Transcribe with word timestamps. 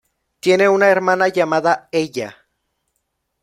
Tiene 0.39 0.67
una 0.67 0.89
hermana 0.89 1.27
llamada 1.27 1.87
Ella. 1.91 2.35